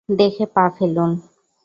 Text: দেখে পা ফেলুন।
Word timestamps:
দেখে 0.09 0.45
পা 0.55 0.63
ফেলুন। 0.75 1.11